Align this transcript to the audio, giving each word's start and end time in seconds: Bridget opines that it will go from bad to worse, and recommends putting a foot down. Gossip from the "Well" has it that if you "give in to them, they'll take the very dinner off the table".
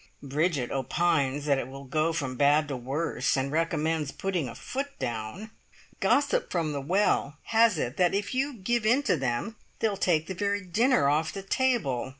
Bridget 0.23 0.71
opines 0.71 1.45
that 1.45 1.59
it 1.59 1.67
will 1.67 1.83
go 1.83 2.11
from 2.11 2.35
bad 2.35 2.67
to 2.69 2.75
worse, 2.75 3.37
and 3.37 3.51
recommends 3.51 4.11
putting 4.11 4.49
a 4.49 4.55
foot 4.55 4.97
down. 4.97 5.51
Gossip 5.99 6.49
from 6.51 6.71
the 6.71 6.81
"Well" 6.81 7.37
has 7.43 7.77
it 7.77 7.97
that 7.97 8.15
if 8.15 8.33
you 8.33 8.51
"give 8.55 8.83
in 8.83 9.03
to 9.03 9.15
them, 9.15 9.57
they'll 9.77 9.95
take 9.97 10.25
the 10.25 10.33
very 10.33 10.61
dinner 10.61 11.07
off 11.07 11.31
the 11.31 11.43
table". 11.43 12.09